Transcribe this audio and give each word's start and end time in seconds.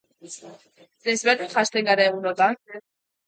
Desberdin 1.09 1.53
janzten 1.57 1.89
gara 1.91 2.07
egunotan? 2.13 2.57